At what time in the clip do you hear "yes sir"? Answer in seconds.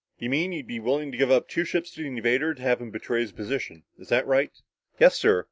4.99-5.39